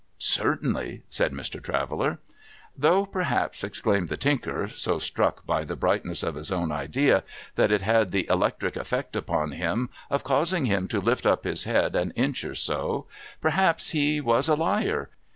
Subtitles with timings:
[0.39, 1.61] 'Certainly,' said Mr.
[1.61, 2.17] Traveller.'
[2.75, 7.71] Though, perhaps,' exclaimed the Tinker, so struck by the brightness of his own idea, that
[7.71, 11.95] it had the electric eftect upon him of causing him to lift up his head
[11.95, 13.05] an inch or so,'
[13.43, 15.11] perhaps he was a liar